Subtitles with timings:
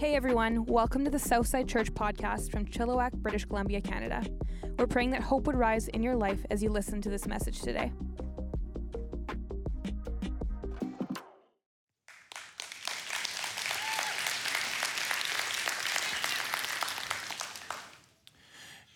[0.00, 4.24] Hey everyone, welcome to the Southside Church podcast from Chilliwack, British Columbia, Canada.
[4.78, 7.60] We're praying that hope would rise in your life as you listen to this message
[7.60, 7.92] today.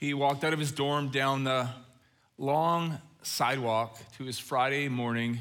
[0.00, 1.68] He walked out of his dorm down the
[2.38, 5.38] long sidewalk to his Friday morning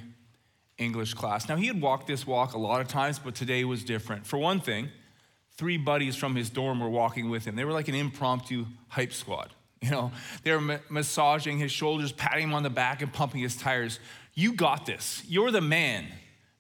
[0.77, 1.48] English class.
[1.48, 4.27] Now, he had walked this walk a lot of times, but today was different.
[4.27, 4.89] For one thing,
[5.57, 7.55] three buddies from his dorm were walking with him.
[7.55, 9.53] They were like an impromptu hype squad.
[9.81, 10.12] You know,
[10.43, 13.99] they were ma- massaging his shoulders, patting him on the back, and pumping his tires.
[14.34, 15.21] You got this.
[15.27, 16.05] You're the man,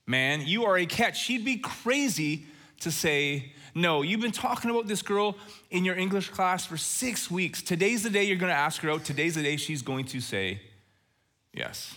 [0.05, 0.41] man.
[0.45, 1.21] You are a catch.
[1.21, 2.45] She'd be crazy
[2.81, 4.01] to say no.
[4.01, 5.37] You've been talking about this girl
[5.71, 7.61] in your English class for six weeks.
[7.61, 9.05] Today's the day you're going to ask her out.
[9.05, 10.61] Today's the day she's going to say
[11.53, 11.95] yes.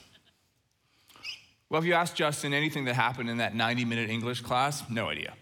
[1.69, 5.09] Well, if you ask Justin anything that happened in that 90 minute English class, no
[5.09, 5.35] idea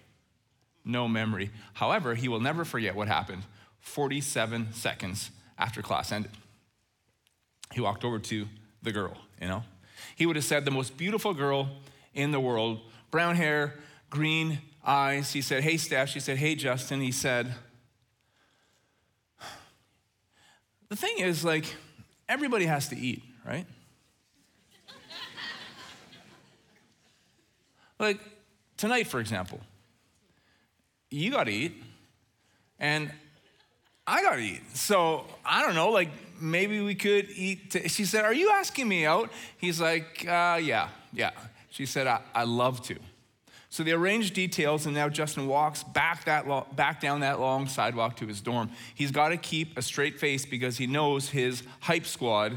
[0.84, 1.50] no memory.
[1.74, 3.42] However, he will never forget what happened
[3.80, 6.30] 47 seconds after class ended.
[7.72, 8.46] He walked over to
[8.82, 9.62] the girl, you know.
[10.16, 11.68] He would have said, the most beautiful girl
[12.14, 13.74] in the world, brown hair,
[14.10, 15.32] green eyes.
[15.32, 16.08] He said, Hey, Steph.
[16.08, 17.00] She said, Hey, Justin.
[17.00, 17.54] He said,
[20.88, 21.74] The thing is, like,
[22.28, 23.66] everybody has to eat, right?
[27.98, 28.20] like,
[28.76, 29.60] tonight, for example,
[31.10, 31.82] you got to eat,
[32.78, 33.10] and
[34.06, 34.62] I got to eat.
[34.76, 36.10] So I don't know, like
[36.40, 37.70] maybe we could eat.
[37.70, 39.30] T- she said, Are you asking me out?
[39.56, 41.30] He's like, uh, Yeah, yeah.
[41.70, 42.96] She said, I, I love to.
[43.68, 47.66] So they arranged details, and now Justin walks back, that lo- back down that long
[47.66, 48.70] sidewalk to his dorm.
[48.94, 52.56] He's got to keep a straight face because he knows his hype squad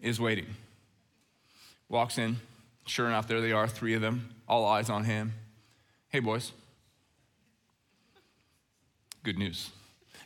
[0.00, 0.46] is waiting.
[1.90, 2.38] Walks in,
[2.86, 5.34] sure enough, there they are, three of them, all eyes on him.
[6.08, 6.52] Hey, boys
[9.22, 9.70] good news.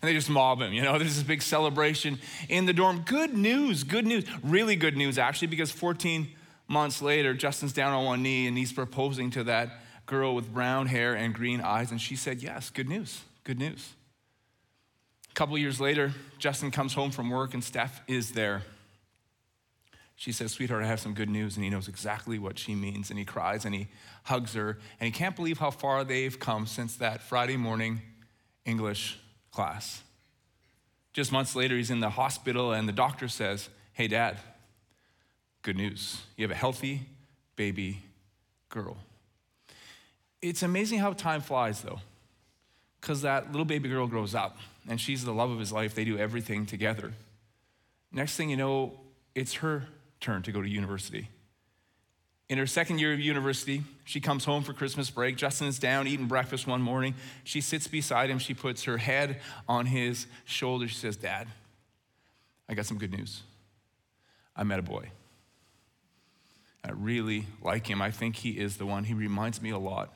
[0.01, 0.73] And they just mob him.
[0.73, 3.03] You know, there's this big celebration in the dorm.
[3.07, 4.25] Good news, good news.
[4.43, 6.29] Really good news, actually, because 14
[6.69, 10.87] months later, Justin's down on one knee and he's proposing to that girl with brown
[10.87, 11.91] hair and green eyes.
[11.91, 13.93] And she said, Yes, good news, good news.
[15.31, 18.63] A couple years later, Justin comes home from work and Steph is there.
[20.15, 21.57] She says, Sweetheart, I have some good news.
[21.57, 23.11] And he knows exactly what she means.
[23.11, 23.89] And he cries and he
[24.25, 24.79] hugs her.
[25.01, 28.03] And he can't believe how far they've come since that Friday morning
[28.65, 29.19] English
[29.51, 30.03] class.
[31.13, 34.39] Just months later, he's in the hospital, and the doctor says, Hey, dad,
[35.61, 36.23] good news.
[36.37, 37.03] You have a healthy
[37.57, 38.03] baby
[38.71, 38.97] girl.
[40.41, 42.01] It's amazing how time flies, though,
[43.01, 44.57] because that little baby girl grows up,
[44.89, 45.95] and she's the love of his life.
[45.95, 47.13] They do everything together.
[48.11, 48.95] Next thing you know,
[49.35, 49.85] it's her
[50.21, 51.29] turn to go to university.
[52.49, 55.37] In her second year of university, she comes home for Christmas break.
[55.37, 57.15] Justin is down eating breakfast one morning.
[57.45, 58.39] She sits beside him.
[58.39, 60.87] She puts her head on his shoulder.
[60.89, 61.49] She says, Dad,
[62.69, 63.43] I got some good news.
[64.55, 65.11] I met a boy.
[66.85, 68.03] I really like him.
[68.03, 69.05] I think he is the one.
[69.05, 70.13] He reminds me a lot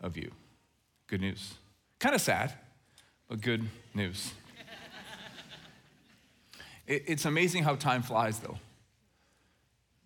[0.00, 0.30] of you.
[1.08, 1.54] Good news.
[1.98, 2.54] Kind of sad,
[3.28, 4.32] but good news.
[6.86, 8.58] it's amazing how time flies, though,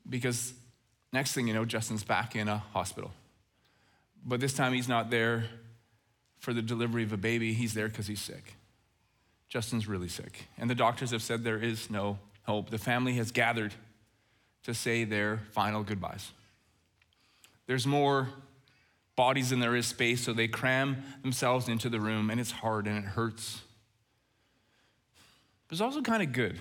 [0.08, 0.54] because
[1.14, 3.12] Next thing you know, Justin's back in a hospital.
[4.26, 5.44] But this time he's not there
[6.40, 8.56] for the delivery of a baby, he's there because he's sick.
[9.48, 10.48] Justin's really sick.
[10.58, 12.70] And the doctors have said there is no hope.
[12.70, 13.72] The family has gathered
[14.64, 16.32] to say their final goodbyes.
[17.68, 18.30] There's more
[19.14, 22.88] bodies than there is space, so they cram themselves into the room, and it's hard
[22.88, 23.62] and it hurts.
[25.68, 26.58] But it's also kind of good,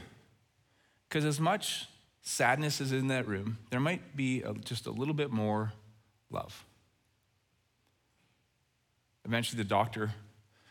[1.09, 1.88] because as much
[2.24, 5.74] sadness is in that room, there might be a, just a little bit more
[6.32, 6.66] love.
[9.26, 10.14] Eventually, the doctor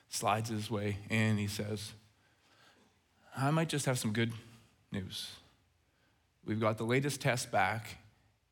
[0.09, 1.39] slides his way in.
[1.39, 1.93] He says,
[3.37, 4.33] I might just have some good
[4.91, 5.31] news.
[6.45, 7.99] We've got the latest test back,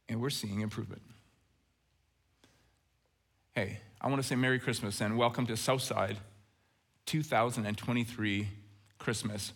[0.09, 1.03] and we're seeing improvement.
[3.55, 6.17] Hey, I want to say Merry Christmas and welcome to Southside
[7.06, 8.49] 2023
[8.99, 9.53] Christmas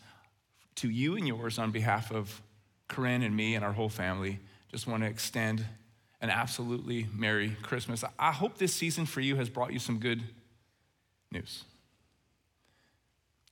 [0.75, 2.43] to you and yours on behalf of
[2.89, 4.41] Corinne and me and our whole family
[4.71, 5.65] just want to extend
[6.21, 8.03] an absolutely Merry Christmas.
[8.19, 10.23] I hope this season for you has brought you some good
[11.31, 11.65] news.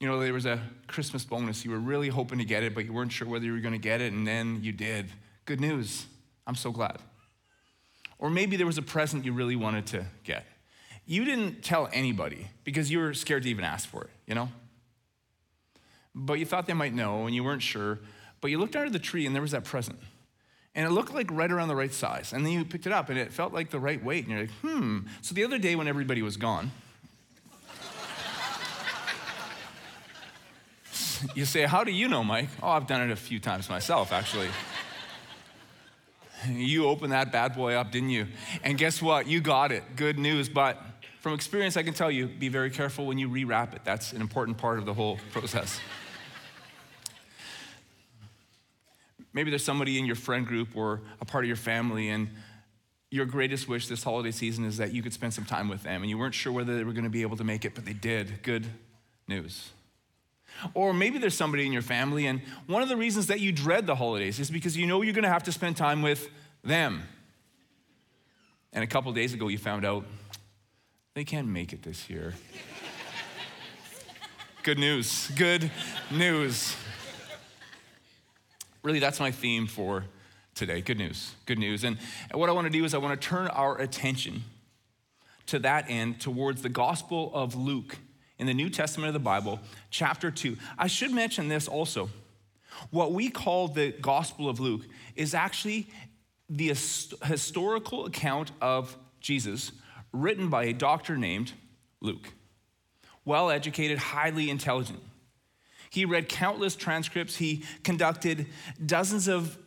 [0.00, 1.64] You know, there was a Christmas bonus.
[1.64, 3.75] You were really hoping to get it, but you weren't sure whether you were going
[3.75, 5.06] to get it, and then you did.
[5.44, 6.06] Good news.
[6.46, 6.99] I'm so glad.
[8.19, 10.46] Or maybe there was a present you really wanted to get.
[11.05, 14.49] You didn't tell anybody because you were scared to even ask for it, you know?
[16.14, 17.99] But you thought they might know and you weren't sure.
[18.43, 19.99] But you looked under the tree and there was that present.
[20.75, 22.35] And it looked like right around the right size.
[22.35, 24.27] And then you picked it up and it felt like the right weight.
[24.27, 24.99] And you're like, hmm.
[25.23, 26.73] So the other day when everybody was gone,
[31.35, 32.49] you say, How do you know, Mike?
[32.62, 34.49] Oh, I've done it a few times myself, actually.
[36.50, 38.27] you opened that bad boy up, didn't you?
[38.65, 39.29] And guess what?
[39.29, 39.85] You got it.
[39.95, 40.49] Good news.
[40.49, 40.83] But
[41.21, 43.83] from experience, I can tell you be very careful when you rewrap it.
[43.85, 45.79] That's an important part of the whole process.
[49.32, 52.29] Maybe there's somebody in your friend group or a part of your family, and
[53.11, 56.02] your greatest wish this holiday season is that you could spend some time with them,
[56.02, 57.84] and you weren't sure whether they were going to be able to make it, but
[57.84, 58.43] they did.
[58.43, 58.67] Good
[59.29, 59.70] news.
[60.75, 63.87] Or maybe there's somebody in your family, and one of the reasons that you dread
[63.87, 66.28] the holidays is because you know you're going to have to spend time with
[66.62, 67.02] them.
[68.73, 70.05] And a couple days ago, you found out
[71.14, 72.35] they can't make it this year.
[74.62, 75.31] Good news.
[75.37, 75.70] Good
[76.11, 76.76] news.
[78.82, 80.05] Really, that's my theme for
[80.55, 80.81] today.
[80.81, 81.34] Good news.
[81.46, 81.84] Good news.
[81.84, 81.99] And
[82.32, 84.43] what I want to do is I want to turn our attention
[85.46, 87.96] to that end towards the Gospel of Luke
[88.38, 90.56] in the New Testament of the Bible, chapter 2.
[90.79, 92.11] I should mention this also.
[92.90, 94.82] What we call the Gospel of Luke
[95.14, 95.87] is actually
[96.49, 99.73] the historical account of Jesus
[100.12, 101.52] written by a doctor named
[102.00, 102.32] Luke.
[103.25, 105.00] Well educated, highly intelligent.
[105.93, 108.47] He read countless transcripts, he conducted
[108.85, 109.59] dozens of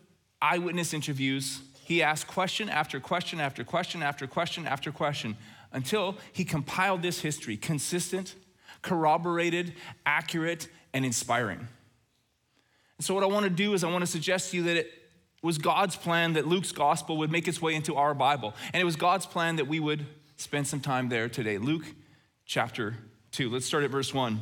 [0.42, 1.60] eyewitness interviews.
[1.84, 5.38] He asked question after question after question after question after question
[5.72, 8.34] until he compiled this history consistent,
[8.82, 11.60] corroborated, accurate, and inspiring.
[11.60, 14.78] And so, what I want to do is, I want to suggest to you that
[14.78, 14.92] it
[15.44, 18.56] was God's plan that Luke's gospel would make its way into our Bible.
[18.74, 20.08] And it was God's plan that we would
[20.38, 21.60] spend some time there today.
[21.60, 21.86] Luke
[22.48, 22.96] chapter
[23.34, 23.52] 2.
[23.52, 24.42] Let's start at verse 1.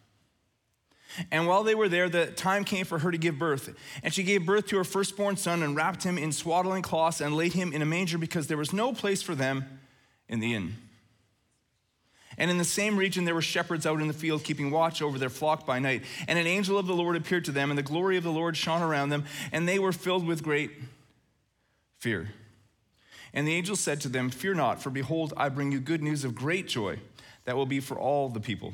[1.31, 3.75] And while they were there, the time came for her to give birth.
[4.03, 7.35] And she gave birth to her firstborn son and wrapped him in swaddling cloths and
[7.35, 9.79] laid him in a manger because there was no place for them
[10.27, 10.75] in the inn.
[12.37, 15.19] And in the same region, there were shepherds out in the field keeping watch over
[15.19, 16.03] their flock by night.
[16.27, 18.55] And an angel of the Lord appeared to them, and the glory of the Lord
[18.55, 20.71] shone around them, and they were filled with great
[21.99, 22.29] fear.
[23.33, 26.23] And the angel said to them, Fear not, for behold, I bring you good news
[26.23, 26.99] of great joy
[27.45, 28.73] that will be for all the people.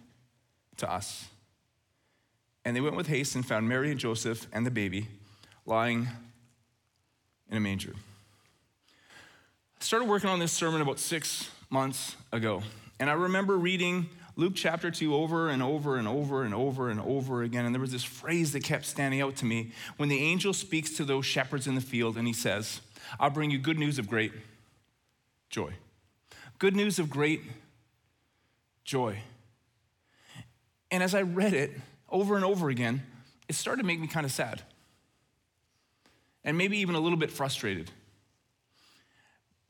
[0.77, 1.25] to us.
[2.63, 5.07] And they went with haste and found Mary and Joseph and the baby
[5.65, 6.07] lying
[7.49, 7.93] in a manger
[9.81, 12.61] I started working on this sermon about six months ago.
[12.99, 16.99] And I remember reading Luke chapter 2 over and over and over and over and
[17.01, 17.65] over again.
[17.65, 20.91] And there was this phrase that kept standing out to me when the angel speaks
[20.97, 22.79] to those shepherds in the field and he says,
[23.19, 24.31] I'll bring you good news of great
[25.49, 25.73] joy.
[26.59, 27.41] Good news of great
[28.85, 29.17] joy.
[30.91, 31.71] And as I read it
[32.09, 33.01] over and over again,
[33.47, 34.61] it started to make me kind of sad
[36.43, 37.89] and maybe even a little bit frustrated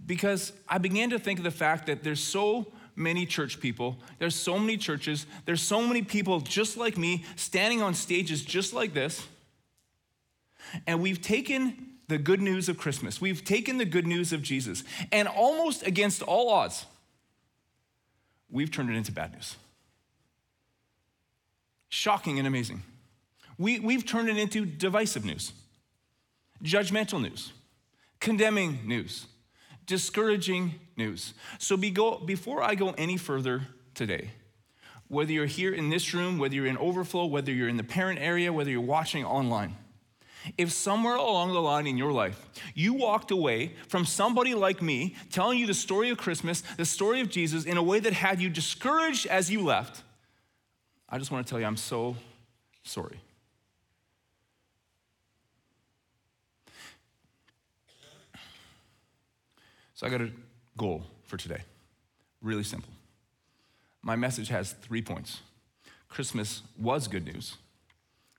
[0.05, 4.35] because I began to think of the fact that there's so many church people, there's
[4.35, 8.93] so many churches, there's so many people just like me standing on stages just like
[8.93, 9.25] this.
[10.87, 14.83] And we've taken the good news of Christmas, we've taken the good news of Jesus,
[15.11, 16.85] and almost against all odds,
[18.49, 19.55] we've turned it into bad news.
[21.91, 22.81] Shocking and amazing.
[23.59, 25.53] We, we've turned it into divisive news,
[26.63, 27.53] judgmental news,
[28.19, 29.27] condemning news
[29.91, 31.33] discouraging news.
[31.59, 34.31] So be go, before I go any further today,
[35.09, 38.17] whether you're here in this room, whether you're in overflow, whether you're in the parent
[38.21, 39.75] area, whether you're watching online,
[40.57, 45.15] if somewhere along the line in your life you walked away from somebody like me
[45.29, 48.41] telling you the story of Christmas, the story of Jesus, in a way that had
[48.41, 50.03] you discouraged as you left,
[51.11, 52.15] I just want to tell you I'm so
[52.83, 53.19] sorry.
[59.93, 60.31] So I got a
[60.77, 61.61] goal for today.
[62.41, 62.89] Really simple.
[64.01, 65.41] My message has three points
[66.09, 67.57] Christmas was good news,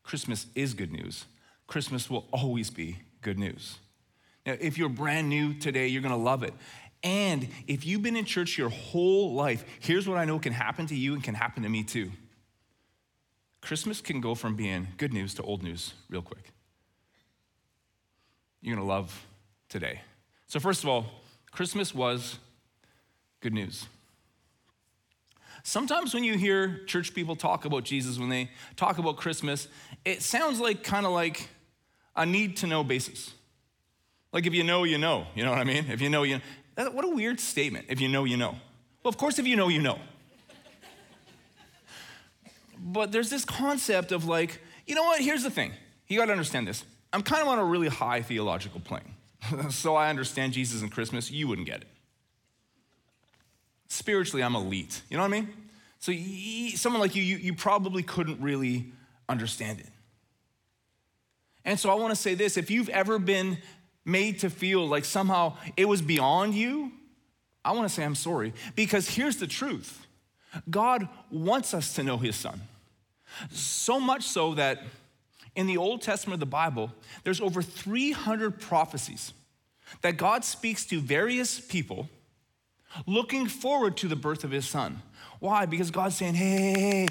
[0.02, 1.26] Christmas is good news.
[1.68, 3.78] Christmas will always be good news.
[4.44, 6.52] Now, if you're brand new today, you're gonna love it.
[7.04, 10.86] And if you've been in church your whole life, here's what I know can happen
[10.86, 12.10] to you and can happen to me too.
[13.62, 16.52] Christmas can go from being good news to old news real quick.
[18.60, 19.26] You're gonna love
[19.68, 20.02] today.
[20.46, 21.06] So, first of all,
[21.50, 22.38] Christmas was
[23.40, 23.86] good news.
[25.62, 29.68] Sometimes when you hear church people talk about Jesus, when they talk about Christmas,
[30.04, 31.48] it sounds like kind of like
[32.16, 33.32] a need to know basis.
[34.32, 35.26] Like if you know, you know.
[35.34, 35.86] You know what I mean?
[35.88, 36.40] If you know, you
[36.76, 36.90] know.
[36.90, 37.86] What a weird statement.
[37.88, 38.56] If you know, you know.
[39.02, 39.98] Well, of course, if you know, you know.
[42.82, 45.20] But there's this concept of like, you know what?
[45.20, 45.72] Here's the thing.
[46.08, 46.84] You got to understand this.
[47.12, 49.14] I'm kind of on a really high theological plane.
[49.70, 51.30] so I understand Jesus and Christmas.
[51.30, 51.88] You wouldn't get it.
[53.88, 55.02] Spiritually, I'm elite.
[55.08, 55.48] You know what I mean?
[56.00, 56.12] So
[56.76, 58.86] someone like you, you, you probably couldn't really
[59.28, 59.86] understand it.
[61.64, 63.58] And so I want to say this if you've ever been
[64.04, 66.90] made to feel like somehow it was beyond you,
[67.64, 68.52] I want to say I'm sorry.
[68.74, 70.06] Because here's the truth
[70.68, 72.60] God wants us to know His Son.
[73.50, 74.82] So much so that
[75.54, 76.92] in the Old Testament of the Bible,
[77.24, 79.32] there's over 300 prophecies
[80.00, 82.08] that God speaks to various people
[83.06, 85.02] looking forward to the birth of his son.
[85.40, 85.66] Why?
[85.66, 87.08] Because God's saying, hey, hey, hey,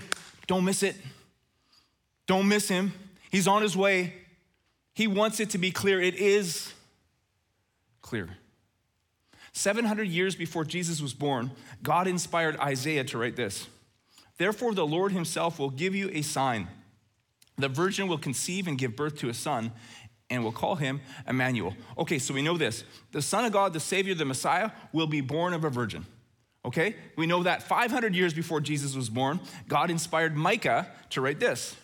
[0.48, 0.96] don't miss it.
[2.28, 2.94] Don't miss him.
[3.30, 4.14] He's on his way.
[4.94, 6.02] He wants it to be clear.
[6.02, 6.74] It is
[8.02, 8.30] clear.
[9.54, 11.52] 700 years before Jesus was born,
[11.84, 13.68] God inspired Isaiah to write this
[14.42, 16.68] Therefore, the Lord himself will give you a sign.
[17.60, 19.72] The virgin will conceive and give birth to a son,
[20.32, 21.76] and we'll call him Emmanuel.
[21.96, 22.84] Okay, so we know this.
[23.12, 26.08] The Son of God, the Savior, the Messiah, will be born of a virgin.
[26.66, 26.96] Okay?
[27.16, 31.76] We know that 500 years before Jesus was born, God inspired Micah to write this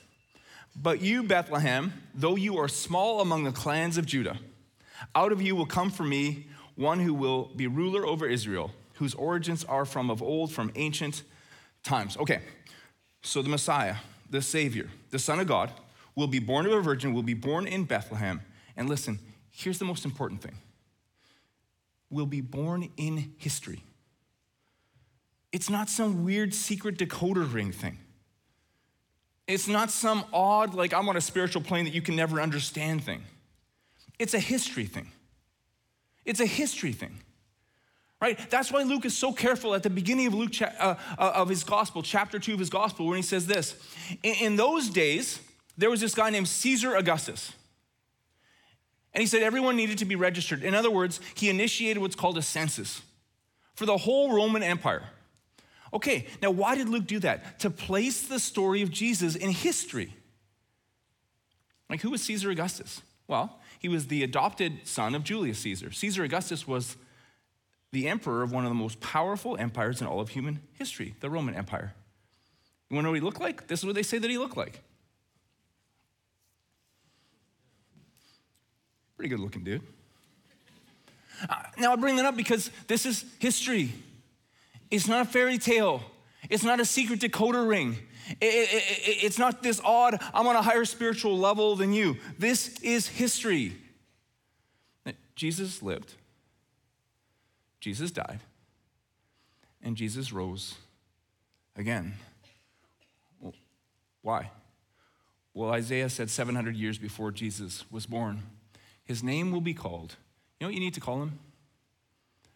[0.75, 4.39] But you, Bethlehem, though you are small among the clans of Judah,
[5.13, 9.13] out of you will come for me one who will be ruler over Israel, whose
[9.13, 11.21] origins are from of old, from ancient
[11.87, 12.17] times.
[12.17, 12.39] Okay,
[13.21, 13.95] so the Messiah,
[14.29, 15.71] the Savior, the Son of God,
[16.15, 18.41] will be born of a virgin, will be born in Bethlehem.
[18.75, 20.57] And listen, here's the most important thing
[22.09, 23.83] will be born in history.
[25.51, 27.97] It's not some weird secret decoder ring thing.
[29.45, 33.03] It's not some odd, like I'm on a spiritual plane that you can never understand
[33.03, 33.23] thing.
[34.19, 35.11] It's a history thing.
[36.25, 37.19] It's a history thing.
[38.19, 38.49] Right?
[38.49, 40.65] That's why Luke is so careful at the beginning of Luke uh,
[41.17, 43.75] uh, of his gospel, chapter 2 of his gospel, when he says this.
[44.23, 45.39] In, in those days,
[45.77, 47.53] there was this guy named Caesar Augustus.
[49.13, 50.63] And he said everyone needed to be registered.
[50.63, 53.01] In other words, he initiated what's called a census
[53.75, 55.03] for the whole Roman Empire.
[55.93, 57.59] Okay, now why did Luke do that?
[57.59, 60.13] To place the story of Jesus in history.
[61.89, 63.01] Like, who was Caesar Augustus?
[63.27, 65.91] Well, he was the adopted son of Julius Caesar.
[65.91, 66.97] Caesar Augustus was
[67.91, 71.29] the emperor of one of the most powerful empires in all of human history, the
[71.29, 71.93] Roman Empire.
[72.89, 73.67] You wanna know what he looked like?
[73.67, 74.81] This is what they say that he looked like.
[79.17, 79.81] Pretty good looking dude.
[81.49, 83.93] Uh, now, I bring that up because this is history.
[84.89, 86.01] It's not a fairy tale,
[86.49, 87.97] it's not a secret decoder ring.
[88.41, 92.17] It, it, it, it's not this odd, I'm on a higher spiritual level than you.
[92.37, 93.77] This is history.
[95.35, 96.15] Jesus lived,
[97.79, 98.39] Jesus died,
[99.81, 100.75] and Jesus rose
[101.75, 102.15] again.
[104.21, 104.51] Why?
[105.53, 108.43] Well, Isaiah said 700 years before Jesus was born
[109.07, 110.17] his name will be called.
[110.59, 111.39] You know what you need to call him?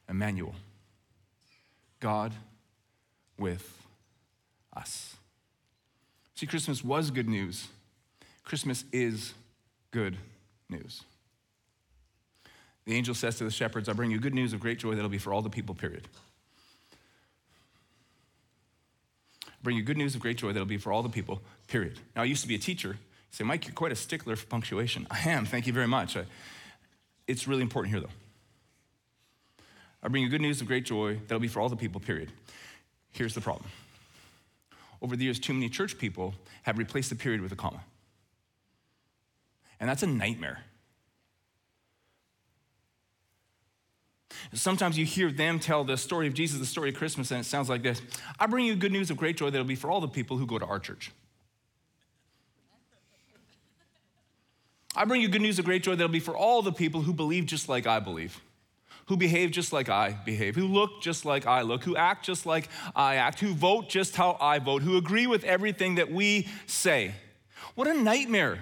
[0.09, 0.53] Emmanuel.
[2.01, 2.33] God
[3.37, 3.87] with
[4.75, 5.15] us.
[6.35, 7.69] See, Christmas was good news.
[8.43, 9.33] Christmas is
[9.91, 10.17] good
[10.69, 11.03] news.
[12.91, 15.07] The angel says to the shepherds, I bring you good news of great joy that'll
[15.07, 16.10] be for all the people, period.
[19.48, 22.00] I bring you good news of great joy that'll be for all the people, period.
[22.17, 22.98] Now, I used to be a teacher,
[23.29, 25.07] say, Mike, you're quite a stickler for punctuation.
[25.10, 26.17] I am, thank you very much.
[26.17, 26.25] I,
[27.27, 29.63] it's really important here, though.
[30.03, 32.29] I bring you good news of great joy that'll be for all the people, period.
[33.13, 33.69] Here's the problem.
[35.01, 36.33] Over the years, too many church people
[36.63, 37.86] have replaced the period with a comma.
[39.79, 40.65] And that's a nightmare.
[44.53, 47.43] Sometimes you hear them tell the story of Jesus, the story of Christmas, and it
[47.43, 48.01] sounds like this
[48.39, 50.45] I bring you good news of great joy that'll be for all the people who
[50.45, 51.11] go to our church.
[54.95, 57.13] I bring you good news of great joy that'll be for all the people who
[57.13, 58.41] believe just like I believe,
[59.05, 62.45] who behave just like I behave, who look just like I look, who act just
[62.45, 66.47] like I act, who vote just how I vote, who agree with everything that we
[66.65, 67.13] say.
[67.75, 68.59] What a nightmare.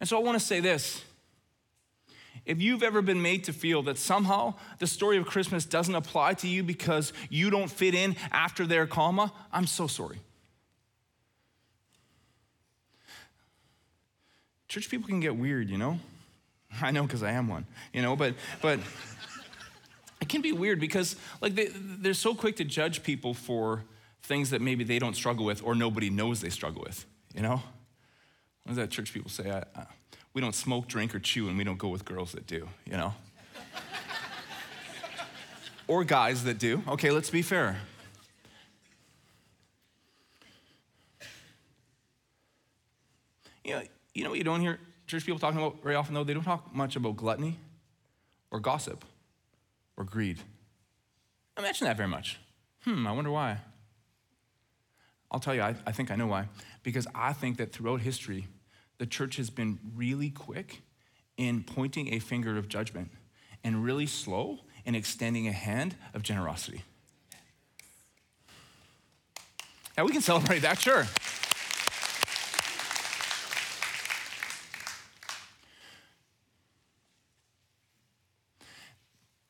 [0.00, 1.02] And so I want to say this.
[2.46, 6.34] If you've ever been made to feel that somehow the story of Christmas doesn't apply
[6.34, 10.18] to you because you don't fit in after their comma, I'm so sorry.
[14.68, 15.98] Church people can get weird, you know?
[16.82, 18.80] I know because I am one, you know, but but
[20.20, 23.84] it can be weird because like they, they're so quick to judge people for
[24.22, 27.62] things that maybe they don't struggle with or nobody knows they struggle with, you know?
[28.64, 29.50] What does that church people say?
[29.50, 29.86] I, I,
[30.34, 32.96] we don't smoke, drink, or chew, and we don't go with girls that do, you
[32.96, 33.14] know?
[35.86, 36.82] or guys that do.
[36.88, 37.78] Okay, let's be fair.
[43.64, 46.24] You know, you know what you don't hear church people talking about very often, though?
[46.24, 47.58] They don't talk much about gluttony
[48.50, 49.04] or gossip
[49.96, 50.38] or greed.
[51.56, 52.38] I mention that very much.
[52.82, 53.58] Hmm, I wonder why.
[55.30, 56.48] I'll tell you, I, I think I know why.
[56.82, 58.46] Because I think that throughout history,
[58.98, 60.82] the church has been really quick
[61.36, 63.10] in pointing a finger of judgment
[63.62, 66.82] and really slow in extending a hand of generosity.
[69.96, 71.06] Now, we can celebrate that, sure.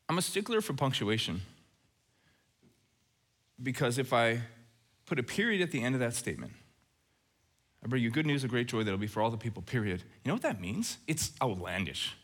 [0.07, 1.41] I'm a stickler for punctuation
[3.61, 4.41] because if I
[5.05, 6.53] put a period at the end of that statement,
[7.85, 10.01] I bring you good news of great joy that'll be for all the people, period.
[10.23, 10.97] You know what that means?
[11.05, 12.15] It's outlandish.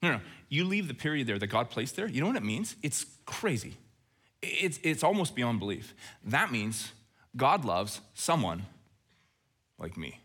[0.00, 2.06] No, no, you leave the period there that God placed there.
[2.06, 2.76] You know what it means?
[2.80, 3.74] It's crazy.
[4.40, 5.94] It's, it's almost beyond belief.
[6.24, 6.92] That means
[7.36, 8.66] God loves someone
[9.78, 10.20] like me.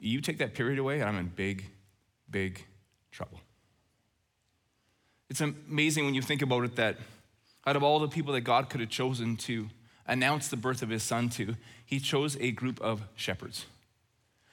[0.00, 1.66] You take that period away, and I'm in big,
[2.30, 2.64] big
[3.12, 3.38] trouble.
[5.28, 6.96] It's amazing when you think about it that
[7.66, 9.68] out of all the people that God could have chosen to
[10.08, 13.66] announce the birth of his son to, he chose a group of shepherds.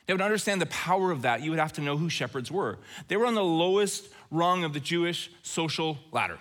[0.08, 2.78] Now, to understand the power of that, you would have to know who shepherds were.
[3.08, 6.38] They were on the lowest rung of the Jewish social ladder.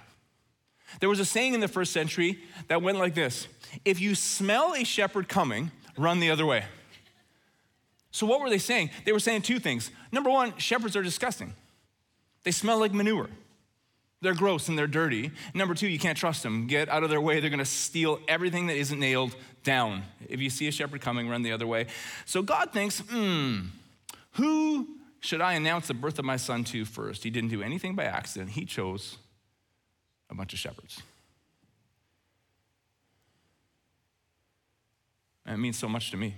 [1.00, 3.48] There was a saying in the first century that went like this
[3.84, 6.64] If you smell a shepherd coming, run the other way.
[8.10, 8.90] So, what were they saying?
[9.04, 9.90] They were saying two things.
[10.12, 11.54] Number one, shepherds are disgusting,
[12.42, 13.28] they smell like manure.
[14.24, 15.32] They're gross and they're dirty.
[15.52, 16.66] Number two, you can't trust them.
[16.66, 17.40] Get out of their way.
[17.40, 20.02] They're going to steal everything that isn't nailed down.
[20.26, 21.88] If you see a shepherd coming, run the other way.
[22.24, 23.66] So God thinks, hmm,
[24.32, 24.88] who
[25.20, 27.22] should I announce the birth of my son to first?
[27.22, 28.52] He didn't do anything by accident.
[28.52, 29.18] He chose
[30.30, 31.02] a bunch of shepherds.
[35.44, 36.34] And it means so much to me.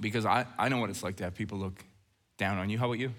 [0.00, 1.84] Because I, I know what it's like to have people look
[2.38, 2.78] down on you.
[2.78, 3.12] How about you?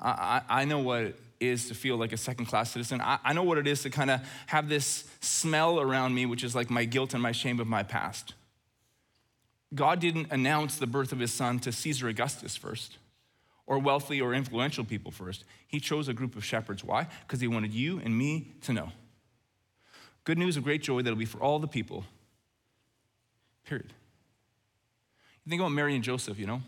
[0.00, 3.00] I, I know what it is to feel like a second class citizen.
[3.00, 6.44] I, I know what it is to kind of have this smell around me, which
[6.44, 8.34] is like my guilt and my shame of my past.
[9.74, 12.98] God didn't announce the birth of his son to Caesar Augustus first
[13.66, 15.44] or wealthy or influential people first.
[15.66, 16.82] He chose a group of shepherds.
[16.82, 17.06] Why?
[17.26, 18.92] Because he wanted you and me to know.
[20.24, 22.04] Good news of great joy that'll be for all the people.
[23.66, 23.92] Period.
[25.44, 26.62] You think about Mary and Joseph, you know?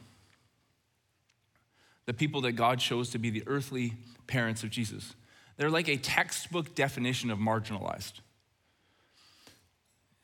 [2.07, 3.95] The people that God chose to be the earthly
[4.27, 5.15] parents of Jesus.
[5.57, 8.21] They're like a textbook definition of marginalized.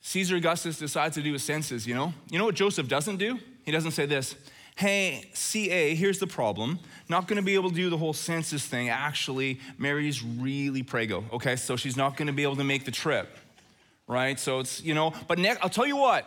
[0.01, 2.13] Caesar Augustus decides to do a census, you know?
[2.29, 3.39] You know what Joseph doesn't do?
[3.63, 4.35] He doesn't say this
[4.77, 6.79] Hey, CA, here's the problem.
[7.09, 8.89] Not gonna be able to do the whole census thing.
[8.89, 11.55] Actually, Mary's really prego, okay?
[11.55, 13.27] So she's not gonna be able to make the trip,
[14.07, 14.39] right?
[14.39, 16.25] So it's, you know, but next, I'll tell you what.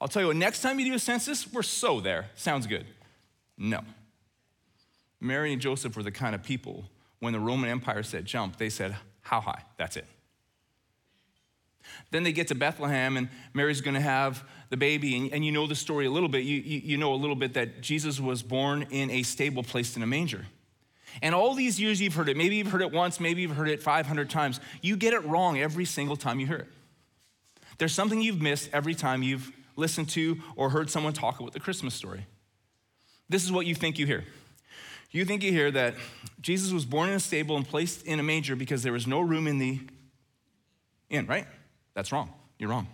[0.00, 2.30] I'll tell you what, next time you do a census, we're so there.
[2.34, 2.86] Sounds good.
[3.58, 3.80] No.
[5.22, 6.84] Mary and Joseph were the kind of people,
[7.20, 9.62] when the Roman Empire said jump, they said, How high?
[9.78, 10.06] That's it.
[12.10, 15.16] Then they get to Bethlehem, and Mary's going to have the baby.
[15.16, 16.44] And, and, you know the story a little bit.
[16.44, 19.96] You, you, you know a little bit that Jesus was born in a stable placed
[19.96, 20.46] in a manger.
[21.20, 22.36] And all these years you've heard it.
[22.36, 24.60] Maybe you've heard it once, maybe you've heard it 500 times.
[24.80, 26.68] You get it wrong every single time you hear it.
[27.78, 31.60] There's something you've missed every time you've listened to or heard someone talk about the
[31.60, 32.26] Christmas story.
[33.28, 34.24] This is what you think you hear.
[35.12, 35.94] You think you hear that
[36.40, 39.20] Jesus was born in a stable and placed in a manger because there was no
[39.20, 39.78] room in the
[41.10, 41.46] inn, right?
[41.92, 42.32] That's wrong.
[42.58, 42.88] You're wrong.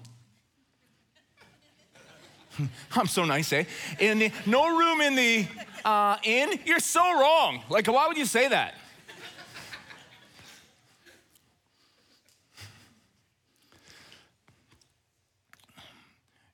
[2.92, 3.64] I'm so nice, eh?
[4.00, 5.46] In the, no room in the
[5.84, 6.58] uh, inn?
[6.64, 7.62] You're so wrong.
[7.70, 8.74] Like, why would you say that?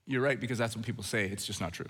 [0.07, 1.25] You're right, because that's what people say.
[1.25, 1.89] It's just not true.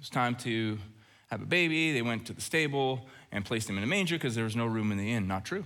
[0.00, 0.78] It's time to
[1.26, 1.92] have a baby.
[1.92, 4.66] They went to the stable and placed him in a manger because there was no
[4.66, 5.26] room in the inn.
[5.26, 5.64] Not true.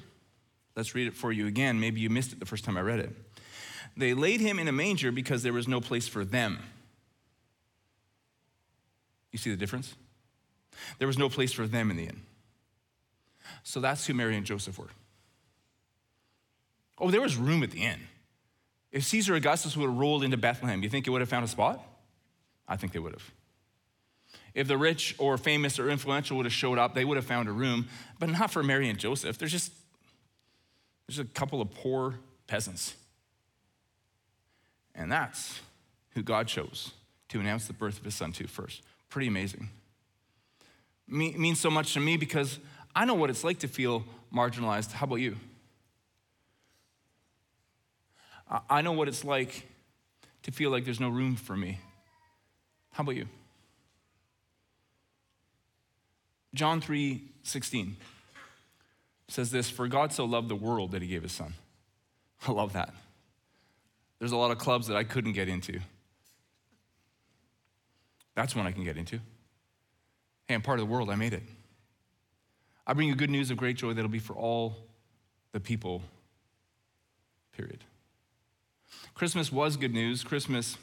[0.76, 1.80] Let's read it for you again.
[1.80, 3.10] Maybe you missed it the first time I read it.
[3.96, 6.58] They laid him in a manger because there was no place for them.
[9.32, 9.94] You see the difference?
[10.98, 12.22] There was no place for them in the inn.
[13.62, 14.88] So that's who Mary and Joseph were.
[16.98, 18.00] Oh, there was room at the inn.
[18.92, 21.48] If Caesar Augustus would have rolled into Bethlehem, you think he would have found a
[21.48, 21.84] spot?
[22.66, 23.30] I think they would have.
[24.54, 27.48] If the rich or famous or influential would have showed up, they would have found
[27.48, 29.38] a room, but not for Mary and Joseph.
[29.38, 29.72] There's just
[31.06, 32.94] there's a couple of poor peasants.
[34.94, 35.60] And that's
[36.10, 36.92] who God chose
[37.30, 38.82] to announce the birth of his son to first.
[39.08, 39.70] Pretty amazing.
[41.08, 42.58] Me, means so much to me because
[42.94, 44.92] I know what it's like to feel marginalized.
[44.92, 45.36] How about you?
[48.68, 49.66] I know what it's like
[50.42, 51.80] to feel like there's no room for me.
[52.92, 53.26] How about you?
[56.54, 57.96] John 3 16
[59.28, 61.54] says this For God so loved the world that he gave his son.
[62.46, 62.92] I love that.
[64.18, 65.80] There's a lot of clubs that I couldn't get into.
[68.34, 69.18] That's one I can get into.
[70.46, 71.42] Hey, I'm part of the world, I made it.
[72.86, 74.76] I bring you good news of great joy that'll be for all
[75.52, 76.02] the people,
[77.52, 77.84] period.
[79.14, 80.24] Christmas was good news.
[80.24, 80.76] Christmas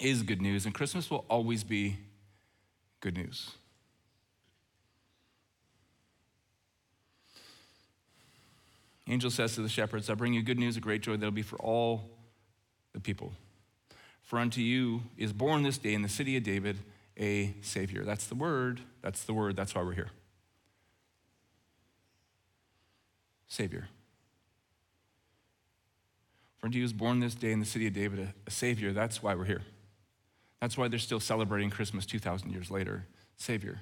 [0.00, 1.98] is good news, and Christmas will always be
[3.00, 3.50] good news.
[9.06, 11.42] Angel says to the shepherds, I bring you good news of great joy that'll be
[11.42, 12.10] for all
[12.92, 13.32] the people.
[14.22, 16.78] For unto you is born this day in the city of David
[17.18, 18.04] a Savior.
[18.04, 18.80] That's the word.
[19.02, 19.56] That's the word.
[19.56, 20.10] That's why we're here.
[23.46, 23.88] Savior.
[26.58, 28.92] For unto you is born this day in the city of David a, a Savior.
[28.92, 29.62] That's why we're here.
[30.60, 33.06] That's why they're still celebrating Christmas 2,000 years later.
[33.36, 33.80] Savior.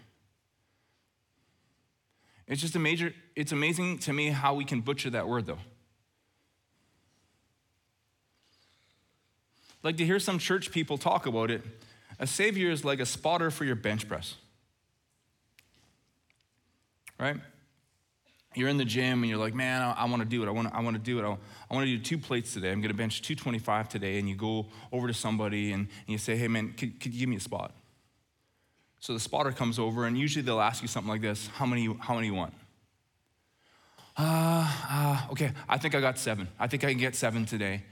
[2.52, 5.58] It's just a major, it's amazing to me how we can butcher that word though.
[9.82, 11.62] Like to hear some church people talk about it,
[12.18, 14.34] a savior is like a spotter for your bench press.
[17.18, 17.38] Right?
[18.54, 20.46] You're in the gym and you're like, man, I, I want to do it.
[20.46, 21.24] I want to I wanna do it.
[21.24, 21.28] I,
[21.70, 22.70] I want to do two plates today.
[22.70, 24.18] I'm going to bench 225 today.
[24.18, 27.20] And you go over to somebody and, and you say, hey, man, could, could you
[27.20, 27.72] give me a spot?
[29.02, 31.92] So the spotter comes over, and usually they'll ask you something like this How many,
[31.98, 32.54] how many you want?
[34.16, 36.46] Uh, uh, okay, I think I got seven.
[36.56, 37.82] I think I can get seven today.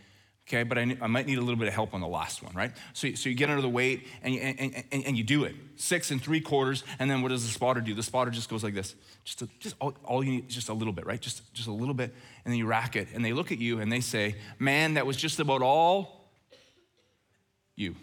[0.47, 2.55] Okay, but I, I might need a little bit of help on the last one,
[2.55, 2.71] right?
[2.93, 5.57] So, so you get under the weight and you, and, and, and you do it.
[5.75, 7.93] Six and three quarters, and then what does the spotter do?
[7.93, 8.95] The spotter just goes like this.
[9.25, 11.21] Just, a, just all, all you need is just a little bit, right?
[11.21, 13.81] Just, just a little bit, and then you rack it, and they look at you
[13.81, 16.31] and they say, Man, that was just about all
[17.75, 17.97] you.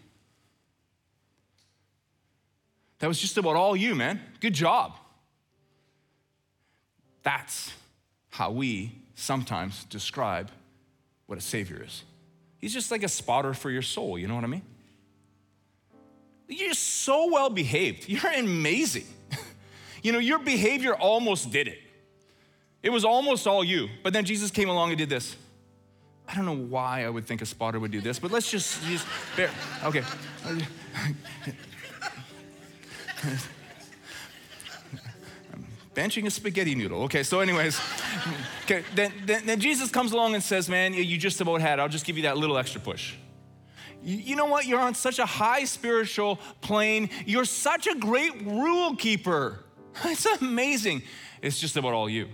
[3.00, 4.22] That was just about all you, man.
[4.40, 4.94] Good job.
[7.24, 7.74] That's
[8.30, 10.50] how we sometimes describe
[11.26, 12.04] what a Savior is.
[12.60, 14.64] He's just like a spotter for your soul, you know what I mean?
[16.48, 18.08] You're so well behaved.
[18.08, 19.06] You're amazing.
[20.02, 21.80] you know, your behavior almost did it.
[22.82, 23.90] It was almost all you.
[24.04, 25.36] But then Jesus came along and did this.
[26.28, 28.84] I don't know why I would think a spotter would do this, but let's just,
[28.86, 29.06] just
[29.36, 29.50] bear.
[29.84, 30.04] Okay.
[35.98, 37.04] benching a spaghetti noodle.
[37.04, 37.80] Okay, so anyways,
[38.64, 41.82] okay, then, then, then, Jesus comes along and says, man, you just about had it.
[41.82, 43.16] I'll just give you that little extra push.
[44.04, 44.66] You, you know what?
[44.66, 47.10] You're on such a high spiritual plane.
[47.26, 49.60] You're such a great rule keeper.
[50.06, 51.02] It's amazing.
[51.42, 52.28] It's just about all you.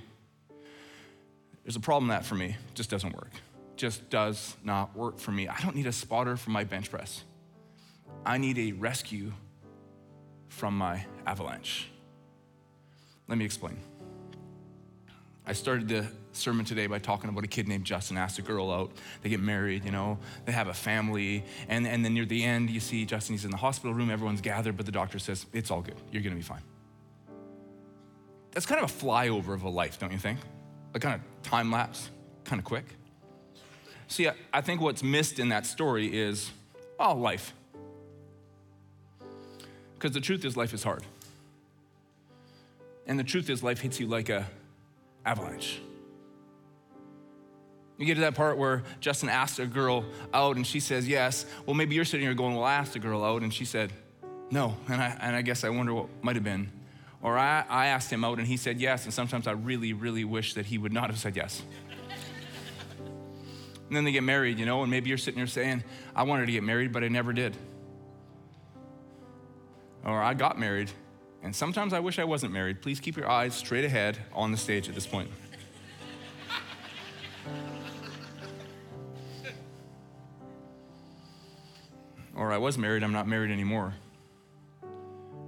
[1.64, 2.58] There's a problem that for me.
[2.74, 3.32] Just doesn't work.
[3.78, 5.48] Just does not work for me.
[5.48, 7.24] I don't need a spotter for my bench press.
[8.26, 9.32] I need a rescue
[10.54, 11.90] from my avalanche.
[13.28, 13.78] Let me explain.
[15.46, 18.72] I started the sermon today by talking about a kid named Justin asked a girl
[18.72, 18.92] out.
[19.22, 21.44] They get married, you know, they have a family.
[21.68, 24.42] And, and then near the end, you see Justin, he's in the hospital room, everyone's
[24.42, 25.98] gathered, but the doctor says, It's all good.
[26.12, 26.62] You're going to be fine.
[28.52, 30.40] That's kind of a flyover of a life, don't you think?
[30.94, 32.10] A kind of time lapse,
[32.46, 32.86] kind of quick.
[34.08, 36.52] See, I, I think what's missed in that story is,
[37.00, 37.54] oh, life.
[40.04, 41.02] Because the truth is, life is hard.
[43.08, 44.46] And the truth is, life hits you like a
[45.26, 45.80] avalanche.
[47.98, 51.46] You get to that part where Justin asked a girl out and she says yes.
[51.66, 53.94] Well, maybe you're sitting here going, Well, I asked a girl out and she said
[54.52, 54.76] no.
[54.90, 56.70] And I, and I guess I wonder what might have been.
[57.22, 59.06] Or I, I asked him out and he said yes.
[59.06, 61.64] And sometimes I really, really wish that he would not have said yes.
[63.88, 65.82] and then they get married, you know, and maybe you're sitting here saying,
[66.14, 67.56] I wanted to get married, but I never did.
[70.04, 70.92] Or I got married
[71.44, 72.82] and sometimes I wish I wasn't married.
[72.82, 75.30] Please keep your eyes straight ahead on the stage at this point.
[82.36, 83.94] or I was married, I'm not married anymore.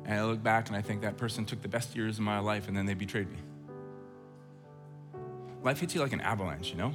[0.04, 2.40] And I look back and I think that person took the best years of my
[2.40, 3.38] life and then they betrayed me.
[5.64, 6.94] Life hits you like an avalanche, you know?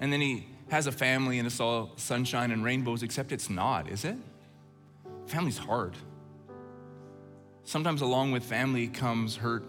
[0.00, 3.90] And then he has a family and it's all sunshine and rainbows, except it's not,
[3.90, 4.16] is it?
[5.30, 5.94] Family's hard.
[7.62, 9.62] Sometimes along with family comes hurt,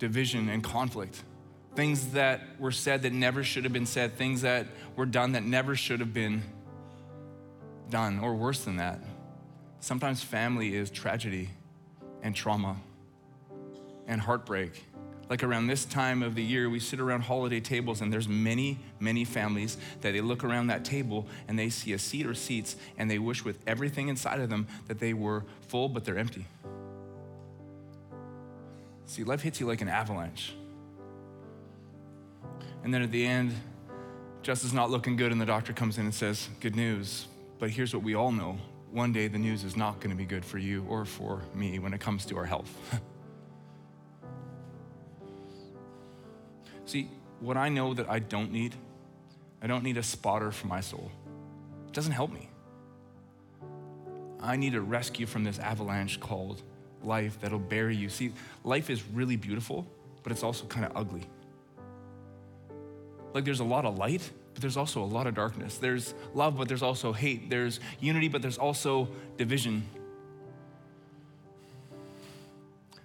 [0.00, 1.22] division, and conflict.
[1.76, 5.44] Things that were said that never should have been said, things that were done that
[5.44, 6.42] never should have been
[7.90, 8.98] done, or worse than that.
[9.78, 11.50] Sometimes family is tragedy
[12.24, 12.76] and trauma
[14.08, 14.82] and heartbreak.
[15.28, 18.78] Like around this time of the year, we sit around holiday tables, and there's many,
[19.00, 22.76] many families that they look around that table and they see a seat or seats,
[22.96, 26.46] and they wish with everything inside of them that they were full, but they're empty.
[29.06, 30.54] See, life hits you like an avalanche.
[32.84, 33.52] And then at the end,
[34.42, 37.26] just is not looking good, and the doctor comes in and says, Good news.
[37.58, 38.58] But here's what we all know
[38.92, 41.78] one day the news is not going to be good for you or for me
[41.78, 42.70] when it comes to our health.
[47.40, 48.74] what I know that I don't need,
[49.62, 51.10] I don't need a spotter for my soul.
[51.86, 52.48] It doesn't help me.
[54.40, 56.62] I need a rescue from this avalanche called
[57.02, 58.08] life that'll bury you.
[58.08, 58.32] See,
[58.64, 59.86] life is really beautiful,
[60.22, 61.22] but it's also kind of ugly.
[63.32, 65.78] Like there's a lot of light, but there's also a lot of darkness.
[65.78, 67.50] There's love, but there's also hate.
[67.50, 69.84] There's unity, but there's also division.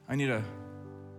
[0.08, 0.44] I need a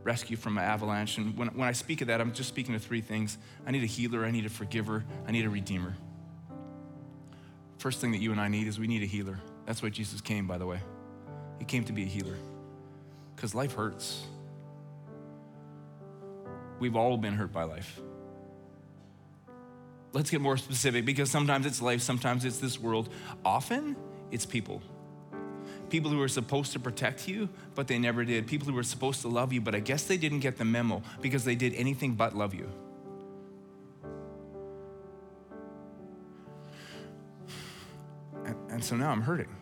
[0.02, 1.18] rescue from my avalanche.
[1.18, 3.82] And when, when I speak of that, I'm just speaking of three things I need
[3.82, 5.94] a healer, I need a forgiver, I need a redeemer.
[7.78, 9.38] First thing that you and I need is we need a healer.
[9.66, 10.80] That's why Jesus came, by the way.
[11.58, 12.36] He came to be a healer
[13.34, 14.24] because life hurts.
[16.78, 18.00] We've all been hurt by life.
[20.12, 23.08] Let's get more specific because sometimes it's life, sometimes it's this world.
[23.44, 23.96] Often
[24.30, 24.82] it's people.
[25.92, 28.46] People who were supposed to protect you, but they never did.
[28.46, 31.02] People who were supposed to love you, but I guess they didn't get the memo
[31.20, 32.66] because they did anything but love you.
[38.46, 39.55] And, and so now I'm hurting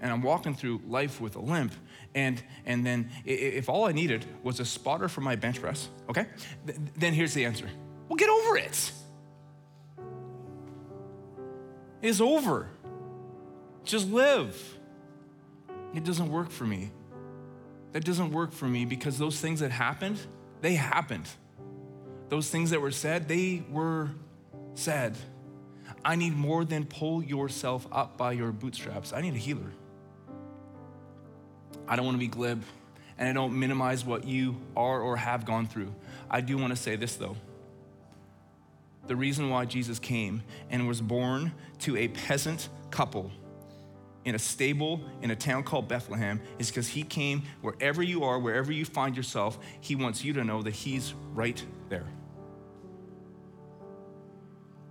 [0.00, 1.72] and I'm walking through life with a limp.
[2.14, 6.26] And, and then if all I needed was a spotter for my bench press, okay,
[6.64, 7.68] th- then here's the answer.
[8.08, 8.92] Well, get over it.
[12.00, 12.68] It's over.
[13.84, 14.78] Just live.
[15.94, 16.90] It doesn't work for me.
[17.92, 20.18] That doesn't work for me because those things that happened,
[20.60, 21.28] they happened.
[22.28, 24.10] Those things that were said, they were
[24.74, 25.16] said.
[26.04, 29.12] I need more than pull yourself up by your bootstraps.
[29.12, 29.72] I need a healer.
[31.86, 32.62] I don't want to be glib
[33.18, 35.94] and I don't minimize what you are or have gone through.
[36.28, 37.36] I do want to say this though.
[39.06, 43.30] The reason why Jesus came and was born to a peasant couple
[44.24, 48.38] in a stable in a town called Bethlehem is because he came wherever you are,
[48.38, 52.06] wherever you find yourself, he wants you to know that he's right there.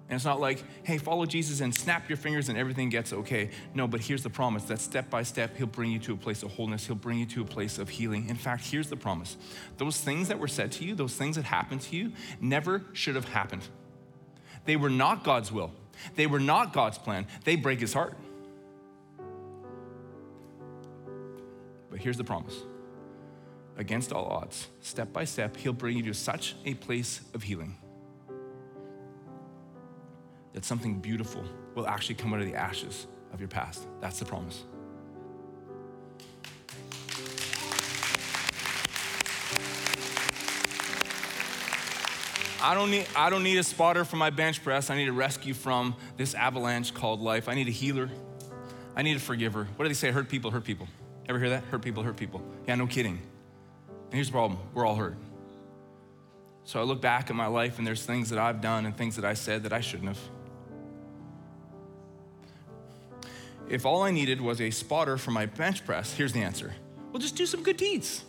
[0.09, 3.49] And it's not like, hey, follow Jesus and snap your fingers and everything gets okay.
[3.73, 6.43] No, but here's the promise that step by step, He'll bring you to a place
[6.43, 6.85] of wholeness.
[6.85, 8.29] He'll bring you to a place of healing.
[8.29, 9.37] In fact, here's the promise
[9.77, 13.15] those things that were said to you, those things that happened to you, never should
[13.15, 13.63] have happened.
[14.65, 15.71] They were not God's will,
[16.15, 17.25] they were not God's plan.
[17.43, 18.15] They break His heart.
[21.93, 22.55] But here's the promise
[23.77, 27.77] against all odds, step by step, He'll bring you to such a place of healing
[30.53, 31.43] that something beautiful
[31.75, 33.85] will actually come out of the ashes of your past.
[34.01, 34.63] That's the promise.
[42.59, 44.89] I don't need I don't need a spotter for my bench press.
[44.89, 47.47] I need a rescue from this avalanche called life.
[47.47, 48.09] I need a healer.
[48.95, 49.67] I need a forgiver.
[49.75, 50.09] What do they say?
[50.09, 50.87] Hurt people, hurt people.
[51.29, 51.63] Ever hear that?
[51.65, 52.41] Hurt people, hurt people.
[52.67, 53.19] Yeah, no kidding.
[53.87, 55.17] And here's the problem we're all hurt.
[56.65, 59.15] So I look back at my life and there's things that I've done and things
[59.17, 60.19] that I said that I shouldn't have.
[63.73, 66.73] if all I needed was a spotter for my bench press, here's the answer.
[67.11, 68.23] Well, just do some good deeds.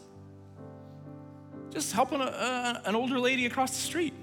[1.70, 4.14] Just helping a, a, uh, uh, an older lady across the street.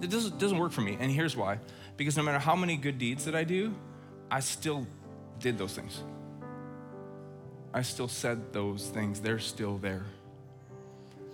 [0.00, 1.58] It doesn't, doesn't work for me, and here's why.
[1.96, 3.74] Because no matter how many good deeds that I do,
[4.30, 4.86] I still
[5.40, 6.02] did those things.
[7.72, 9.20] I still said those things.
[9.20, 10.04] They're still there.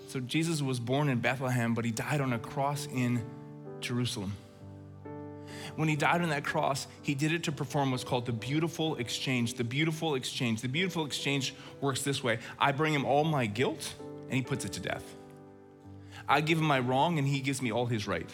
[0.08, 3.24] So Jesus was born in Bethlehem, but he died on a cross in
[3.80, 4.32] Jerusalem
[5.76, 8.96] when he died on that cross, he did it to perform what's called the beautiful
[8.96, 9.54] exchange.
[9.54, 10.62] The beautiful exchange.
[10.62, 14.64] The beautiful exchange works this way I bring him all my guilt, and he puts
[14.64, 15.04] it to death.
[16.28, 18.28] I give him my wrong, and he gives me all his right.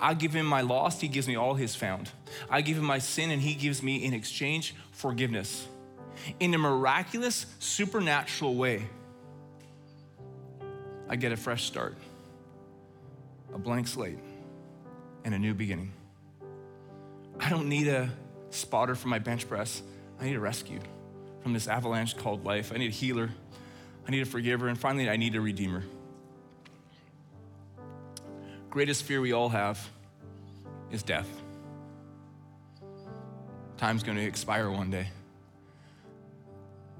[0.00, 2.10] I give him my lost, he gives me all his found.
[2.50, 5.66] I give him my sin, and he gives me in exchange forgiveness.
[6.40, 8.88] In a miraculous, supernatural way,
[11.08, 11.96] I get a fresh start,
[13.54, 14.18] a blank slate,
[15.24, 15.92] and a new beginning.
[17.38, 18.10] I don't need a
[18.50, 19.82] spotter for my bench press.
[20.20, 20.80] I need a rescue
[21.42, 22.72] from this avalanche called life.
[22.74, 23.30] I need a healer.
[24.08, 24.68] I need a forgiver.
[24.68, 25.84] And finally, I need a redeemer.
[28.76, 29.88] Greatest fear we all have
[30.90, 31.26] is death.
[33.78, 35.08] Time's going to expire one day.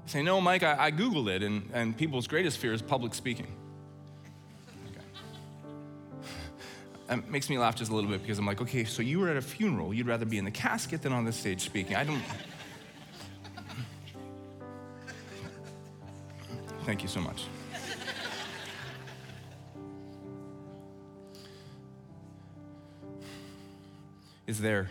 [0.07, 3.45] say, no, Mike, I, I Googled it, and, and people's greatest fear is public speaking.
[7.11, 9.29] It makes me laugh just a little bit because I'm like, okay, so you were
[9.29, 9.93] at a funeral.
[9.93, 11.95] You'd rather be in the casket than on the stage speaking.
[11.95, 12.23] I don't.
[16.85, 17.43] Thank you so much.
[24.47, 24.89] Is there.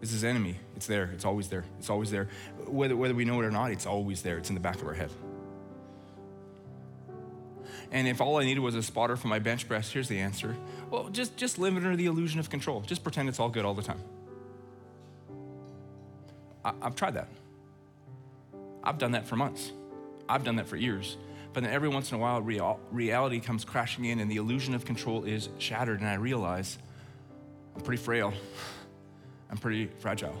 [0.00, 0.56] Is his enemy.
[0.76, 1.10] It's there.
[1.14, 1.64] It's always there.
[1.78, 2.28] It's always there.
[2.66, 4.38] Whether, whether we know it or not, it's always there.
[4.38, 5.10] It's in the back of our head.
[7.92, 10.56] And if all I needed was a spotter for my bench press, here's the answer.
[10.90, 12.80] Well, just, just live under the illusion of control.
[12.80, 14.00] Just pretend it's all good all the time.
[16.64, 17.28] I, I've tried that.
[18.82, 19.70] I've done that for months.
[20.28, 21.16] I've done that for years.
[21.52, 24.74] But then every once in a while, real, reality comes crashing in and the illusion
[24.74, 26.00] of control is shattered.
[26.00, 26.78] And I realize
[27.74, 28.32] I'm pretty frail,
[29.50, 30.40] I'm pretty fragile.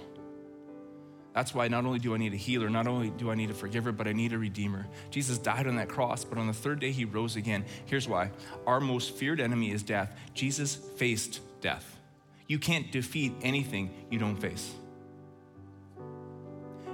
[1.34, 3.54] That's why not only do I need a healer, not only do I need a
[3.54, 4.86] forgiver, but I need a redeemer.
[5.10, 7.64] Jesus died on that cross, but on the third day he rose again.
[7.86, 8.30] Here's why
[8.68, 10.16] our most feared enemy is death.
[10.32, 11.98] Jesus faced death.
[12.46, 14.72] You can't defeat anything you don't face.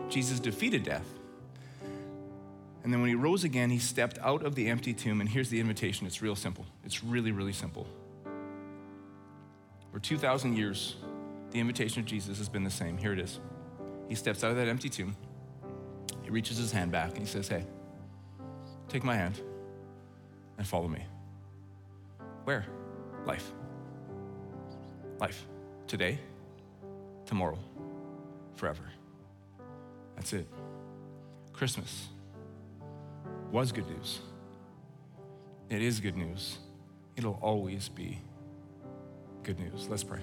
[0.08, 1.06] Jesus defeated death.
[2.82, 5.20] And then when he rose again, he stepped out of the empty tomb.
[5.20, 6.64] And here's the invitation it's real simple.
[6.84, 7.86] It's really, really simple.
[9.92, 10.96] For 2,000 years,
[11.50, 12.96] the invitation of Jesus has been the same.
[12.96, 13.40] Here it is.
[14.08, 15.16] He steps out of that empty tomb.
[16.22, 17.64] He reaches his hand back and he says, Hey,
[18.88, 19.40] take my hand
[20.58, 21.04] and follow me.
[22.44, 22.66] Where?
[23.24, 23.52] Life.
[25.18, 25.46] Life.
[25.86, 26.18] Today,
[27.26, 27.58] tomorrow,
[28.54, 28.82] forever.
[30.14, 30.46] That's it.
[31.52, 32.08] Christmas
[33.50, 34.20] was good news.
[35.68, 36.58] It is good news.
[37.16, 38.18] It'll always be
[39.42, 39.88] good news.
[39.88, 40.20] Let's pray.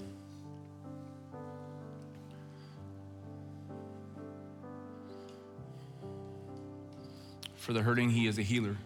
[7.55, 8.77] For the hurting, he is a healer.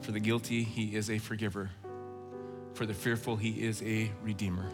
[0.00, 1.70] For the guilty, he is a forgiver.
[2.72, 4.66] For the fearful, he is a redeemer.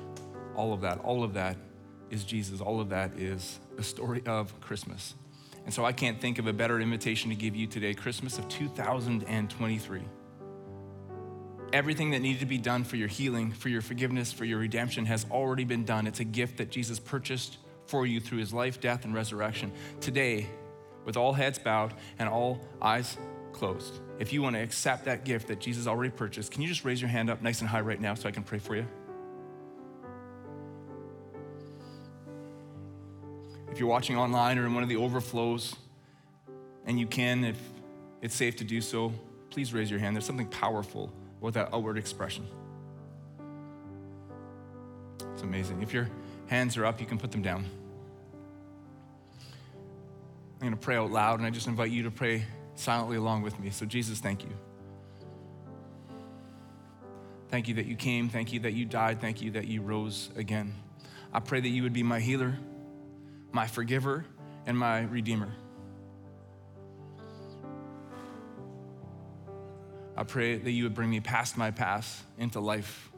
[0.55, 1.57] All of that, all of that
[2.11, 2.61] is Jesus.
[2.61, 5.15] All of that is a story of Christmas.
[5.65, 8.49] And so I can't think of a better invitation to give you today, Christmas of
[8.49, 10.03] 2023.
[11.73, 15.07] Everything that needed to be done for your healing, for your forgiveness, for your redemption
[15.07, 16.09] has already been done.
[16.09, 19.71] It's a gift that Jesus purchased for you through his life, death, and resurrection.
[20.01, 20.49] Today,
[21.05, 23.17] with all heads bowed and all eyes
[23.53, 24.01] closed.
[24.19, 27.01] If you want to accept that gift that Jesus already purchased, can you just raise
[27.01, 28.87] your hand up nice and high right now so I can pray for you?
[33.71, 35.77] If you're watching online or in one of the overflows,
[36.85, 37.59] and you can, if
[38.23, 39.13] it's safe to do so,
[39.51, 40.17] please raise your hand.
[40.17, 42.47] There's something powerful with that outward expression.
[45.33, 45.83] It's amazing.
[45.83, 46.09] If your
[46.49, 47.65] hands are up, you can put them down.
[50.61, 53.43] I'm going to pray out loud, and I just invite you to pray silently along
[53.43, 53.71] with me.
[53.71, 54.51] So, Jesus, thank you.
[57.49, 58.29] Thank you that you came.
[58.29, 59.21] Thank you that you died.
[59.21, 60.75] Thank you that you rose again.
[61.33, 62.59] I pray that you would be my healer,
[63.53, 64.25] my forgiver,
[64.67, 65.53] and my redeemer.
[70.21, 73.11] I pray that you would bring me past my past into life,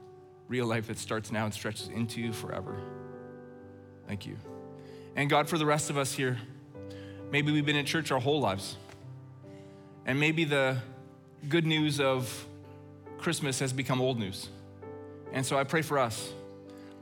[0.48, 2.80] real life that starts now and stretches into forever.
[4.08, 4.38] Thank you.
[5.16, 6.38] And God, for the rest of us here,
[7.32, 8.76] Maybe we've been in church our whole lives.
[10.04, 10.76] And maybe the
[11.48, 12.46] good news of
[13.16, 14.50] Christmas has become old news.
[15.32, 16.30] And so I pray for us.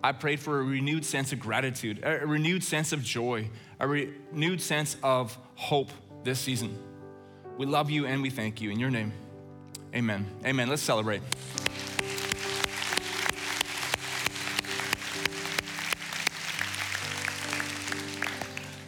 [0.05, 3.51] I pray for a renewed sense of gratitude, a renewed sense of joy,
[3.81, 5.91] a renewed sense of hope
[6.23, 6.79] this season.
[7.59, 8.71] We love you and we thank you.
[8.71, 9.13] In your name,
[9.95, 10.27] amen.
[10.45, 10.69] Amen.
[10.69, 11.23] Let's celebrate.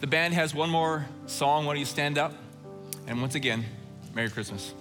[0.00, 1.64] The band has one more song.
[1.64, 2.32] Why don't you stand up?
[3.07, 3.64] And once again,
[4.14, 4.74] Merry Christmas.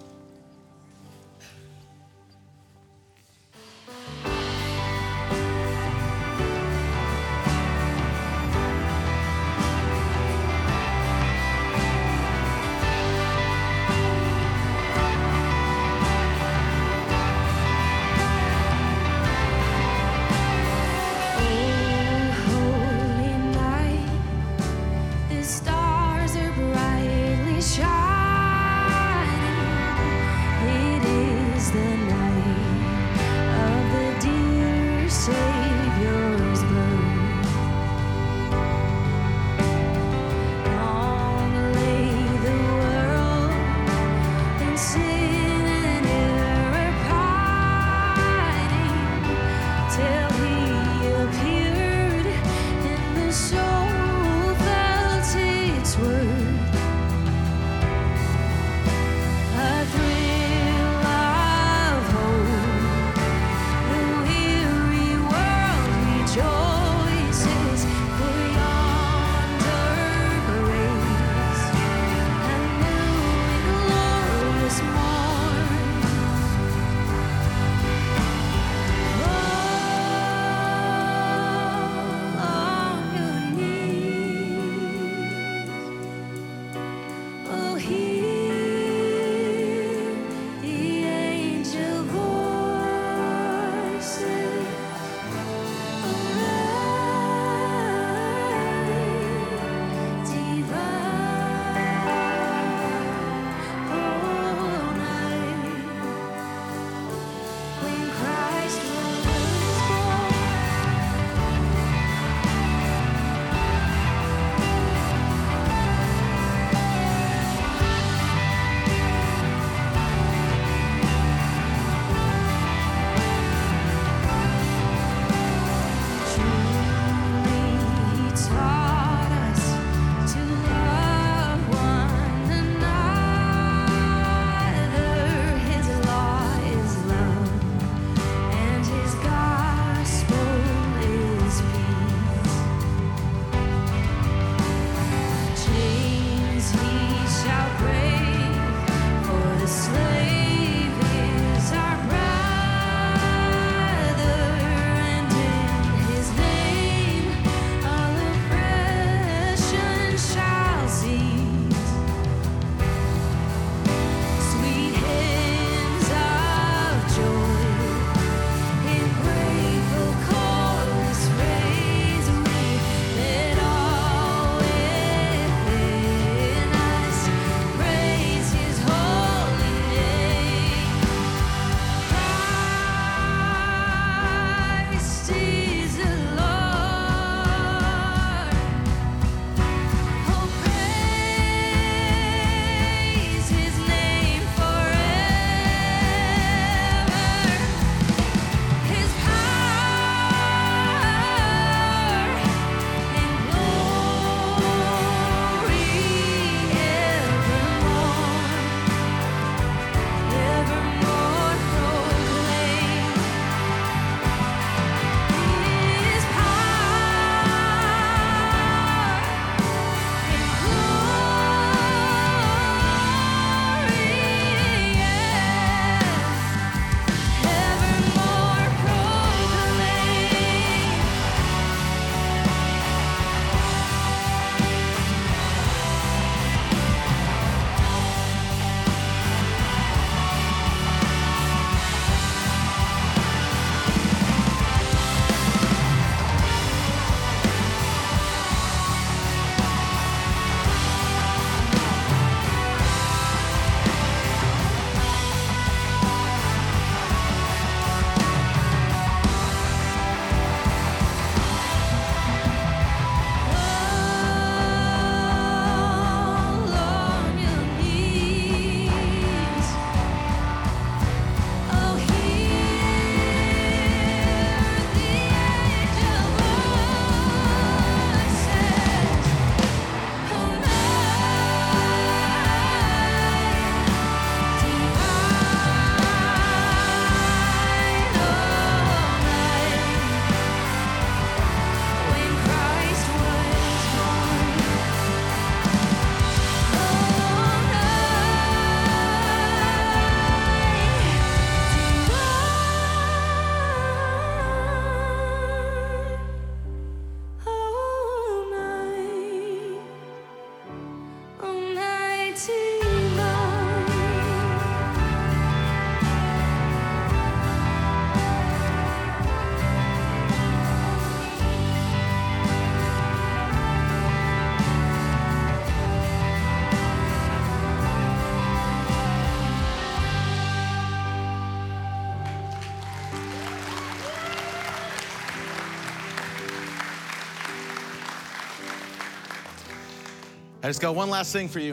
[340.64, 341.72] I just got one last thing for you.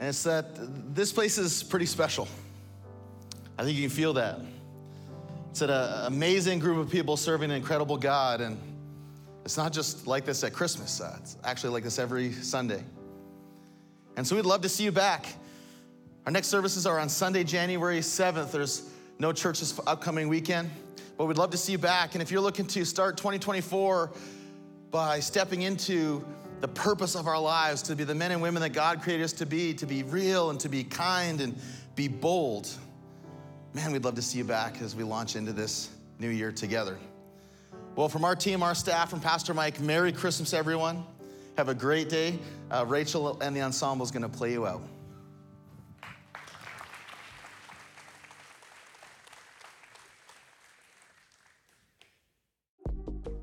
[0.00, 0.46] And it's that
[0.96, 2.26] this place is pretty special.
[3.56, 4.40] I think you can feel that.
[5.50, 8.40] It's an amazing group of people serving an incredible God.
[8.40, 8.58] And
[9.44, 12.82] it's not just like this at Christmas, uh, it's actually like this every Sunday.
[14.16, 15.26] And so we'd love to see you back.
[16.26, 18.50] Our next services are on Sunday, January 7th.
[18.50, 18.90] There's
[19.20, 20.68] no church this upcoming weekend,
[21.16, 22.16] but we'd love to see you back.
[22.16, 24.10] And if you're looking to start 2024
[24.90, 26.24] by stepping into
[26.64, 29.34] the purpose of our lives to be the men and women that God created us
[29.34, 31.54] to be, to be real and to be kind and
[31.94, 32.70] be bold,
[33.74, 36.96] man, we'd love to see you back as we launch into this new year together.
[37.96, 41.04] Well, from our team, our staff, from Pastor Mike, Merry Christmas, everyone.
[41.58, 42.38] Have a great day.
[42.70, 44.80] Uh, Rachel and the ensemble is going to play you out.